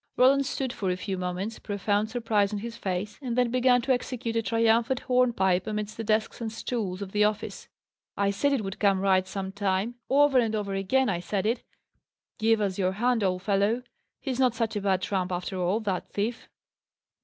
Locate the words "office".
7.23-7.67